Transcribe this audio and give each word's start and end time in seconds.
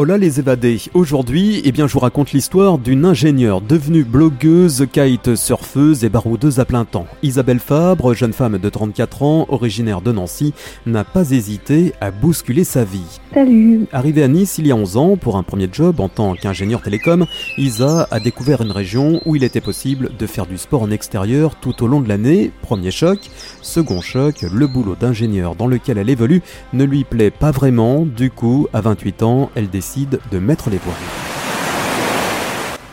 Hola 0.00 0.16
les 0.16 0.38
évadés. 0.38 0.78
Aujourd'hui, 0.94 1.60
eh 1.64 1.72
bien, 1.72 1.88
je 1.88 1.94
vous 1.94 1.98
raconte 1.98 2.30
l'histoire 2.30 2.78
d'une 2.78 3.04
ingénieure 3.04 3.60
devenue 3.60 4.04
blogueuse, 4.04 4.86
kite 4.92 5.34
surfeuse 5.34 6.04
et 6.04 6.08
baroudeuse 6.08 6.60
à 6.60 6.64
plein 6.64 6.84
temps. 6.84 7.08
Isabelle 7.24 7.58
Fabre, 7.58 8.14
jeune 8.14 8.32
femme 8.32 8.58
de 8.58 8.68
34 8.68 9.24
ans, 9.24 9.46
originaire 9.48 10.00
de 10.00 10.12
Nancy, 10.12 10.54
n'a 10.86 11.02
pas 11.02 11.32
hésité 11.32 11.94
à 12.00 12.12
bousculer 12.12 12.62
sa 12.62 12.84
vie. 12.84 13.18
Salut. 13.34 13.86
Arrivée 13.92 14.22
à 14.22 14.28
Nice 14.28 14.58
il 14.58 14.68
y 14.68 14.70
a 14.70 14.76
11 14.76 14.96
ans 14.96 15.16
pour 15.16 15.36
un 15.36 15.42
premier 15.42 15.68
job 15.72 15.98
en 15.98 16.08
tant 16.08 16.34
qu'ingénieur 16.34 16.80
télécom, 16.80 17.26
Isa 17.56 18.06
a 18.12 18.20
découvert 18.20 18.62
une 18.62 18.70
région 18.70 19.20
où 19.26 19.34
il 19.34 19.42
était 19.42 19.60
possible 19.60 20.10
de 20.16 20.26
faire 20.28 20.46
du 20.46 20.58
sport 20.58 20.82
en 20.82 20.92
extérieur 20.92 21.56
tout 21.56 21.82
au 21.82 21.88
long 21.88 22.00
de 22.00 22.08
l'année. 22.08 22.52
Premier 22.62 22.92
choc. 22.92 23.18
Second 23.62 24.00
choc, 24.00 24.42
le 24.42 24.68
boulot 24.68 24.94
d'ingénieur 24.94 25.56
dans 25.56 25.66
lequel 25.66 25.98
elle 25.98 26.08
évolue 26.08 26.42
ne 26.72 26.84
lui 26.84 27.02
plaît 27.02 27.32
pas 27.32 27.50
vraiment. 27.50 28.06
Du 28.06 28.30
coup, 28.30 28.68
à 28.72 28.80
28 28.80 29.22
ans, 29.24 29.50
elle 29.56 29.68
décide 29.68 29.87
de 29.96 30.38
mettre 30.38 30.70
les 30.70 30.78
voiles. 30.78 30.96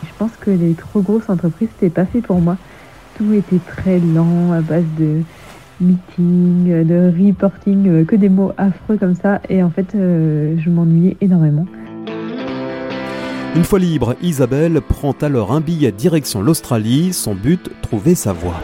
Je 0.04 0.10
pense 0.18 0.32
que 0.40 0.50
les 0.50 0.74
trop 0.74 1.02
grosses 1.02 1.30
entreprises, 1.30 1.68
c'était 1.76 1.94
pas 1.94 2.06
fait 2.06 2.22
pour 2.22 2.40
moi. 2.40 2.58
Tout 3.18 3.34
était 3.34 3.60
très 3.60 4.00
lent, 4.00 4.54
à 4.54 4.62
base 4.62 4.86
de 4.98 5.22
meeting, 5.82 6.86
de 6.86 7.14
reporting, 7.20 7.88
euh, 7.88 8.06
que 8.06 8.16
des 8.16 8.30
mots 8.30 8.54
affreux 8.58 8.98
comme 8.98 9.16
ça. 9.16 9.42
Et 9.50 9.62
en 9.62 9.70
fait, 9.70 9.94
euh, 9.96 10.56
je 10.58 10.70
m'ennuyais 10.70 11.18
énormément. 11.20 11.66
Une 13.56 13.64
fois 13.64 13.80
libre, 13.80 14.16
Isabelle 14.22 14.82
prend 14.82 15.14
alors 15.22 15.52
un 15.52 15.62
billet 15.62 15.92
direction 15.92 16.42
l'Australie. 16.42 17.14
Son 17.14 17.36
but, 17.36 17.70
trouver 17.82 18.16
sa 18.16 18.32
voie. 18.34 18.62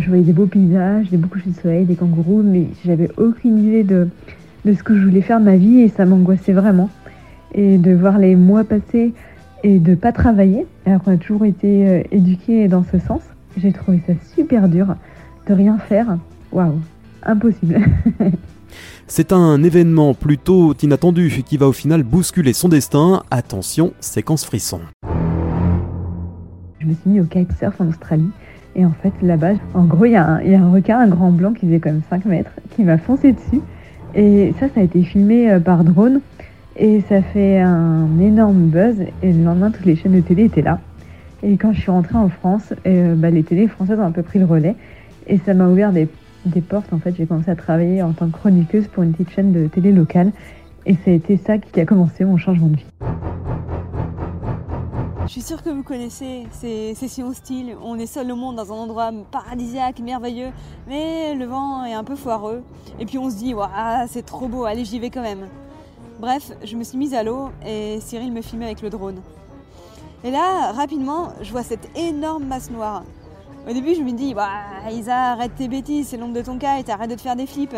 Je 0.00 0.08
voyais 0.08 0.24
des 0.24 0.32
beaux 0.32 0.46
paysages, 0.46 1.08
des 1.08 1.16
beaux 1.16 1.28
couchers 1.28 1.50
de 1.50 1.60
soleil, 1.60 1.84
des 1.86 1.94
kangourous, 1.94 2.42
mais 2.42 2.68
j'avais 2.84 3.08
aucune 3.16 3.64
idée 3.66 3.84
de, 3.84 4.08
de 4.64 4.72
ce 4.72 4.82
que 4.82 4.96
je 4.96 5.04
voulais 5.04 5.22
faire 5.22 5.40
de 5.40 5.44
ma 5.44 5.56
vie 5.56 5.80
et 5.80 5.88
ça 5.88 6.04
m'angoissait 6.04 6.52
vraiment. 6.52 6.90
Et 7.54 7.78
de 7.78 7.92
voir 7.92 8.18
les 8.18 8.34
mois 8.36 8.64
passer 8.64 9.12
et 9.62 9.78
de 9.78 9.94
pas 9.94 10.12
travailler, 10.12 10.66
alors 10.86 11.02
qu'on 11.02 11.12
a 11.12 11.16
toujours 11.16 11.44
été 11.44 11.88
euh, 11.88 12.02
éduqués 12.10 12.68
dans 12.68 12.84
ce 12.84 12.98
sens, 12.98 13.22
j'ai 13.56 13.72
trouvé 13.72 14.02
ça 14.06 14.12
super 14.34 14.68
dur 14.68 14.94
de 15.48 15.54
rien 15.54 15.78
faire. 15.78 16.18
Waouh, 16.52 16.80
impossible. 17.22 17.80
C'est 19.06 19.32
un 19.32 19.62
événement 19.62 20.14
plutôt 20.14 20.74
inattendu 20.82 21.42
qui 21.46 21.56
va 21.56 21.68
au 21.68 21.72
final 21.72 22.02
bousculer 22.02 22.52
son 22.52 22.68
destin. 22.68 23.22
Attention, 23.30 23.92
séquence 24.00 24.44
frisson. 24.44 24.80
Je 26.80 26.86
me 26.86 26.94
suis 26.94 27.10
mis 27.10 27.20
au 27.20 27.24
kitesurf 27.24 27.80
en 27.80 27.88
Australie. 27.88 28.30
Et 28.76 28.84
en 28.84 28.92
fait, 29.02 29.12
là-bas, 29.22 29.52
en 29.74 29.84
gros, 29.84 30.06
il 30.06 30.12
y, 30.12 30.16
a 30.16 30.26
un 30.26 30.70
requin, 30.70 30.98
un 30.98 31.08
grand 31.08 31.30
blanc 31.30 31.52
qui 31.52 31.66
faisait 31.66 31.80
comme 31.80 32.00
5 32.10 32.24
mètres, 32.24 32.50
qui 32.74 32.82
m'a 32.82 32.98
foncé 32.98 33.32
dessus. 33.32 33.60
Et 34.16 34.54
ça, 34.60 34.68
ça 34.68 34.80
a 34.80 34.82
été 34.82 35.02
filmé 35.02 35.50
euh, 35.50 35.60
par 35.60 35.84
drone. 35.84 36.20
Et 36.76 37.00
ça 37.08 37.22
fait 37.22 37.60
un 37.60 38.18
énorme 38.20 38.68
buzz. 38.68 38.96
Et 39.22 39.32
le 39.32 39.44
lendemain, 39.44 39.70
toutes 39.70 39.86
les 39.86 39.96
chaînes 39.96 40.14
de 40.14 40.20
télé 40.20 40.44
étaient 40.44 40.62
là. 40.62 40.80
Et 41.42 41.56
quand 41.56 41.72
je 41.72 41.80
suis 41.80 41.90
rentrée 41.90 42.16
en 42.16 42.28
France, 42.28 42.72
euh, 42.86 43.14
bah, 43.14 43.30
les 43.30 43.42
télés 43.42 43.68
françaises 43.68 43.98
ont 43.98 44.06
un 44.06 44.12
peu 44.12 44.22
pris 44.22 44.38
le 44.38 44.44
relais. 44.44 44.76
Et 45.26 45.38
ça 45.38 45.54
m'a 45.54 45.68
ouvert 45.68 45.92
des, 45.92 46.08
des, 46.46 46.60
portes. 46.60 46.92
En 46.92 46.98
fait, 46.98 47.14
j'ai 47.16 47.26
commencé 47.26 47.50
à 47.50 47.56
travailler 47.56 48.02
en 48.02 48.12
tant 48.12 48.26
que 48.26 48.32
chroniqueuse 48.32 48.86
pour 48.88 49.02
une 49.02 49.12
petite 49.12 49.30
chaîne 49.30 49.52
de 49.52 49.66
télé 49.66 49.92
locale. 49.92 50.32
Et 50.86 50.94
ça 50.94 51.10
a 51.10 51.14
été 51.14 51.36
ça 51.36 51.58
qui 51.58 51.80
a 51.80 51.86
commencé 51.86 52.24
mon 52.24 52.36
changement 52.36 52.68
de 52.68 52.76
vie. 52.76 52.86
Je 55.26 55.30
suis 55.30 55.40
sûre 55.40 55.62
que 55.62 55.70
vous 55.70 55.82
connaissez 55.82 56.46
ces 56.50 56.94
sessions 56.94 57.28
hostiles. 57.28 57.76
On 57.82 57.98
est 57.98 58.06
seul 58.06 58.30
au 58.30 58.36
monde 58.36 58.56
dans 58.56 58.70
un 58.70 58.76
endroit 58.76 59.10
paradisiaque, 59.30 60.00
merveilleux, 60.00 60.50
mais 60.86 61.34
le 61.34 61.46
vent 61.46 61.82
est 61.86 61.94
un 61.94 62.04
peu 62.04 62.14
foireux. 62.14 62.62
Et 62.98 63.06
puis 63.06 63.16
on 63.16 63.30
se 63.30 63.36
dit, 63.36 63.54
waouh, 63.54 64.06
c'est 64.06 64.26
trop 64.26 64.48
beau, 64.48 64.66
allez, 64.66 64.84
j'y 64.84 64.98
vais 64.98 65.08
quand 65.08 65.22
même. 65.22 65.48
Bref, 66.20 66.52
je 66.62 66.76
me 66.76 66.84
suis 66.84 66.98
mise 66.98 67.14
à 67.14 67.22
l'eau 67.22 67.48
et 67.66 68.00
Cyril 68.00 68.32
me 68.32 68.42
filmait 68.42 68.66
avec 68.66 68.82
le 68.82 68.90
drone. 68.90 69.22
Et 70.24 70.30
là, 70.30 70.72
rapidement, 70.72 71.32
je 71.40 71.50
vois 71.52 71.62
cette 71.62 71.88
énorme 71.96 72.44
masse 72.44 72.70
noire. 72.70 73.02
Au 73.66 73.72
début, 73.72 73.94
je 73.94 74.02
me 74.02 74.12
dis, 74.12 74.34
bah, 74.34 74.50
Isa, 74.90 75.32
arrête 75.32 75.54
tes 75.54 75.68
bêtises, 75.68 76.08
c'est 76.08 76.18
l'ombre 76.18 76.34
de 76.34 76.42
ton 76.42 76.58
kite, 76.58 76.90
arrête 76.90 77.08
de 77.08 77.14
te 77.14 77.22
faire 77.22 77.36
des 77.36 77.46
flips. 77.46 77.76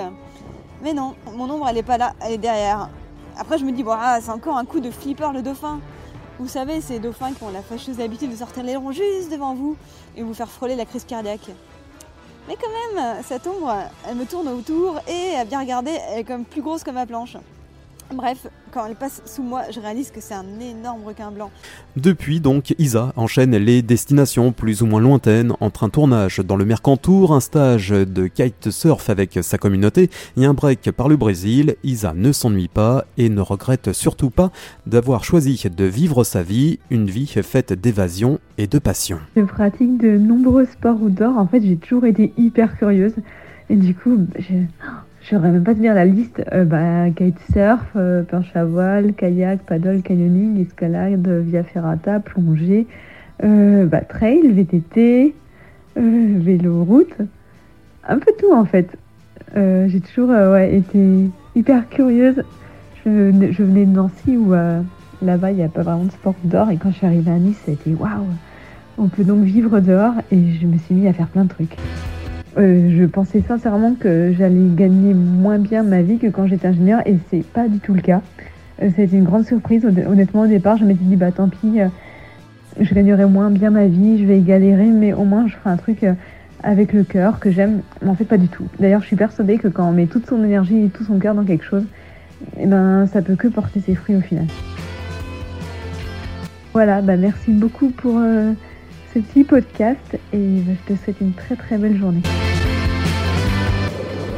Mais 0.82 0.92
non, 0.92 1.14
mon 1.36 1.48
ombre, 1.48 1.68
elle 1.68 1.78
est 1.78 1.84
pas 1.84 1.96
là, 1.96 2.12
elle 2.20 2.32
est 2.32 2.38
derrière. 2.38 2.90
Après, 3.38 3.56
je 3.56 3.64
me 3.64 3.70
dis, 3.70 3.84
bah, 3.84 4.18
c'est 4.20 4.32
encore 4.32 4.56
un 4.56 4.64
coup 4.64 4.80
de 4.80 4.90
flipper 4.90 5.32
le 5.32 5.42
dauphin. 5.42 5.78
Vous 6.38 6.48
savez, 6.48 6.82
ces 6.82 6.98
dauphins 6.98 7.32
qui 7.32 7.42
ont 7.44 7.50
la 7.50 7.62
fâcheuse 7.62 7.98
habitude 7.98 8.30
de 8.30 8.36
sortir 8.36 8.62
l'aileron 8.62 8.92
juste 8.92 9.30
devant 9.30 9.54
vous 9.54 9.74
et 10.16 10.22
vous 10.22 10.34
faire 10.34 10.50
frôler 10.50 10.76
la 10.76 10.84
crise 10.84 11.04
cardiaque. 11.04 11.48
Mais 12.46 12.56
quand 12.56 12.94
même, 12.94 13.22
cette 13.24 13.46
ombre, 13.46 13.74
elle 14.06 14.16
me 14.16 14.26
tourne 14.26 14.48
autour 14.48 15.00
et 15.08 15.34
à 15.34 15.46
bien 15.46 15.60
regarder, 15.60 15.98
elle 16.10 16.20
est 16.20 16.24
comme 16.24 16.44
plus 16.44 16.60
grosse 16.60 16.84
que 16.84 16.90
ma 16.90 17.06
planche. 17.06 17.38
Bref, 18.14 18.46
quand 18.72 18.86
elle 18.86 18.94
passe 18.94 19.20
sous 19.26 19.42
moi, 19.42 19.62
je 19.74 19.80
réalise 19.80 20.10
que 20.10 20.20
c'est 20.20 20.34
un 20.34 20.60
énorme 20.60 21.04
requin 21.04 21.32
blanc. 21.32 21.50
Depuis 21.96 22.40
donc, 22.40 22.74
Isa 22.78 23.12
enchaîne 23.16 23.56
les 23.56 23.82
destinations 23.82 24.52
plus 24.52 24.82
ou 24.82 24.86
moins 24.86 25.00
lointaines 25.00 25.52
entre 25.60 25.82
un 25.82 25.88
tournage 25.88 26.38
dans 26.38 26.56
le 26.56 26.64
Mercantour, 26.64 27.32
un 27.32 27.40
stage 27.40 27.90
de 27.90 28.26
kitesurf 28.28 29.10
avec 29.10 29.38
sa 29.42 29.58
communauté 29.58 30.08
et 30.36 30.44
un 30.44 30.54
break 30.54 30.92
par 30.92 31.08
le 31.08 31.16
Brésil. 31.16 31.76
Isa 31.82 32.12
ne 32.14 32.30
s'ennuie 32.30 32.68
pas 32.68 33.04
et 33.18 33.28
ne 33.28 33.40
regrette 33.40 33.92
surtout 33.92 34.30
pas 34.30 34.52
d'avoir 34.86 35.24
choisi 35.24 35.64
de 35.68 35.84
vivre 35.84 36.22
sa 36.22 36.42
vie, 36.42 36.78
une 36.90 37.06
vie 37.06 37.26
faite 37.26 37.72
d'évasion 37.72 38.38
et 38.56 38.68
de 38.68 38.78
passion. 38.78 39.18
Je 39.36 39.42
pratique 39.42 39.98
de 39.98 40.16
nombreux 40.16 40.66
sports 40.66 41.02
outdoor. 41.02 41.36
En 41.36 41.46
fait, 41.46 41.60
j'ai 41.62 41.76
toujours 41.76 42.04
été 42.04 42.32
hyper 42.36 42.78
curieuse 42.78 43.14
et 43.68 43.76
du 43.76 43.94
coup, 43.94 44.16
j'ai 44.38 44.44
je 44.46 45.05
saurais 45.30 45.50
même 45.50 45.64
pas 45.64 45.74
te 45.74 45.80
dire 45.80 45.94
la 45.94 46.04
liste. 46.04 46.42
Euh, 46.52 46.64
bah, 46.64 47.10
kitesurf, 47.10 47.84
euh, 47.96 48.22
à 48.54 48.64
voile, 48.64 49.12
kayak, 49.14 49.60
paddle, 49.66 50.02
canyoning, 50.02 50.60
escalade, 50.60 51.26
via 51.26 51.64
ferrata, 51.64 52.20
plongée, 52.20 52.86
euh, 53.42 53.86
bah, 53.86 54.02
trail, 54.02 54.46
VTT, 54.48 55.34
euh, 55.98 56.34
vélo 56.38 56.84
route, 56.84 57.16
un 58.08 58.18
peu 58.18 58.32
tout 58.38 58.52
en 58.52 58.64
fait. 58.64 58.96
J'ai 59.54 60.00
toujours 60.00 60.34
été 60.58 61.30
hyper 61.54 61.88
curieuse. 61.88 62.42
Je, 63.04 63.30
je 63.50 63.62
venais 63.62 63.86
de 63.86 63.90
Nancy 63.90 64.36
où 64.36 64.52
là-bas 65.22 65.50
il 65.50 65.56
n'y 65.56 65.62
a 65.62 65.68
pas 65.68 65.80
vraiment 65.80 66.04
de 66.04 66.10
sport 66.10 66.34
dehors 66.44 66.70
et 66.70 66.76
quand 66.76 66.90
je 66.90 66.96
suis 66.96 67.06
arrivée 67.06 67.30
à 67.30 67.38
Nice, 67.38 67.56
ça 67.64 67.70
a 67.70 67.74
été 67.74 67.94
waouh. 67.94 68.26
On 68.98 69.08
peut 69.08 69.24
donc 69.24 69.44
vivre 69.44 69.80
dehors 69.80 70.14
et 70.30 70.52
je 70.60 70.66
me 70.66 70.76
suis 70.76 70.94
mis 70.94 71.08
à 71.08 71.14
faire 71.14 71.28
plein 71.28 71.44
de 71.44 71.48
trucs. 71.48 71.76
Euh, 72.58 72.96
je 72.98 73.04
pensais 73.04 73.42
sincèrement 73.46 73.94
que 73.94 74.32
j'allais 74.36 74.68
gagner 74.74 75.12
moins 75.12 75.58
bien 75.58 75.82
ma 75.82 76.00
vie 76.00 76.16
que 76.16 76.28
quand 76.28 76.46
j'étais 76.46 76.68
ingénieur 76.68 77.02
et 77.06 77.16
c'est 77.30 77.44
pas 77.44 77.68
du 77.68 77.80
tout 77.80 77.92
le 77.92 78.00
cas. 78.00 78.22
Euh, 78.82 78.88
C'était 78.96 79.16
une 79.16 79.24
grande 79.24 79.44
surprise. 79.44 79.84
Honnêtement, 79.84 80.42
au 80.42 80.46
départ, 80.46 80.78
je 80.78 80.84
m'étais 80.84 81.04
dit, 81.04 81.16
bah 81.16 81.32
tant 81.32 81.48
pis, 81.48 81.80
euh, 81.80 81.88
je 82.80 82.94
gagnerai 82.94 83.26
moins 83.26 83.50
bien 83.50 83.70
ma 83.70 83.86
vie, 83.86 84.18
je 84.18 84.24
vais 84.24 84.40
galérer, 84.40 84.86
mais 84.86 85.12
au 85.12 85.24
moins 85.24 85.46
je 85.46 85.54
ferai 85.54 85.70
un 85.70 85.76
truc 85.76 86.06
avec 86.62 86.94
le 86.94 87.04
cœur 87.04 87.40
que 87.40 87.50
j'aime. 87.50 87.80
Mais 88.02 88.08
en 88.08 88.14
fait, 88.14 88.24
pas 88.24 88.38
du 88.38 88.48
tout. 88.48 88.64
D'ailleurs, 88.80 89.02
je 89.02 89.06
suis 89.06 89.16
persuadée 89.16 89.58
que 89.58 89.68
quand 89.68 89.86
on 89.86 89.92
met 89.92 90.06
toute 90.06 90.26
son 90.26 90.42
énergie 90.42 90.84
et 90.84 90.88
tout 90.88 91.04
son 91.04 91.18
cœur 91.18 91.34
dans 91.34 91.44
quelque 91.44 91.64
chose, 91.64 91.84
eh 92.58 92.66
ben, 92.66 93.06
ça 93.06 93.20
peut 93.20 93.36
que 93.36 93.48
porter 93.48 93.80
ses 93.80 93.94
fruits 93.94 94.16
au 94.16 94.20
final. 94.20 94.46
Voilà, 96.72 97.00
bah 97.00 97.16
merci 97.16 97.50
beaucoup 97.50 97.88
pour 97.88 98.20
petit 99.20 99.44
podcast 99.44 100.18
et 100.32 100.62
je 100.66 100.94
te 100.94 100.98
souhaite 101.02 101.16
une 101.22 101.32
très 101.32 101.56
très 101.56 101.78
belle 101.78 101.96
journée. 101.96 102.20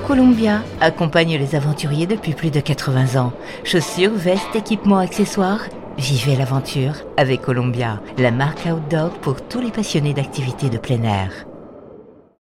Columbia 0.07 0.63
accompagne 0.81 1.37
les 1.37 1.57
aventuriers 1.57 2.07
depuis 2.07 2.33
plus 2.33 2.51
de 2.51 2.61
80 2.61 3.21
ans. 3.21 3.33
Chaussures, 3.65 4.15
vestes, 4.15 4.55
équipements, 4.55 4.99
accessoires. 4.99 5.65
Vivez 5.99 6.37
l'aventure 6.37 6.95
avec 7.17 7.43
Columbia, 7.43 8.01
la 8.19 8.31
marque 8.31 8.67
outdoor 8.67 9.11
pour 9.19 9.43
tous 9.43 9.61
les 9.61 9.73
passionnés 9.73 10.15
d'activités 10.15 10.71
de 10.71 10.79
plein 10.79 11.03
air. 11.03 11.48